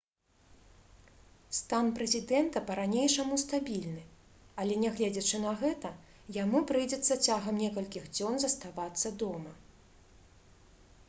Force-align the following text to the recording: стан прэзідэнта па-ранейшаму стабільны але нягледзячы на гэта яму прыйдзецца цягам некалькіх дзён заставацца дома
стан 1.57 1.91
прэзідэнта 1.99 2.63
па-ранейшаму 2.69 3.37
стабільны 3.43 4.03
але 4.63 4.79
нягледзячы 4.85 5.43
на 5.45 5.53
гэта 5.61 5.93
яму 6.39 6.63
прыйдзецца 6.73 7.21
цягам 7.29 7.63
некалькіх 7.67 8.11
дзён 8.17 8.43
заставацца 8.47 9.15
дома 9.25 9.55